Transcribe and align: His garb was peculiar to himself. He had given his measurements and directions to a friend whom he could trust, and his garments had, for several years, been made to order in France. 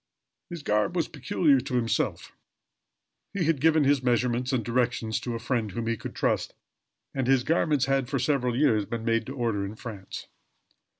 His 0.49 0.63
garb 0.63 0.95
was 0.95 1.07
peculiar 1.07 1.59
to 1.59 1.75
himself. 1.75 2.31
He 3.33 3.43
had 3.43 3.61
given 3.61 3.83
his 3.83 4.01
measurements 4.01 4.51
and 4.51 4.65
directions 4.65 5.19
to 5.19 5.35
a 5.35 5.39
friend 5.39 5.69
whom 5.69 5.85
he 5.85 5.95
could 5.95 6.15
trust, 6.15 6.55
and 7.13 7.27
his 7.27 7.43
garments 7.43 7.85
had, 7.85 8.09
for 8.09 8.17
several 8.17 8.55
years, 8.57 8.85
been 8.87 9.05
made 9.05 9.27
to 9.27 9.35
order 9.35 9.63
in 9.63 9.75
France. 9.75 10.25